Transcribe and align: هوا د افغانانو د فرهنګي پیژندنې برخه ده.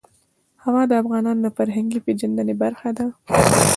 هوا 0.63 0.81
د 0.89 0.93
افغانانو 1.01 1.41
د 1.43 1.47
فرهنګي 1.57 1.99
پیژندنې 2.05 2.53
برخه 2.63 2.89
ده. 2.97 3.05